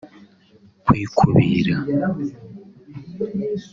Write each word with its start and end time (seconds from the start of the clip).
kwikubira 0.85 1.75